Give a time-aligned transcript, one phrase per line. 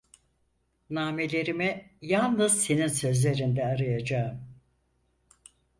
[0.89, 4.41] Nağmelerimi yalnız senin sözlerinde arayacağım.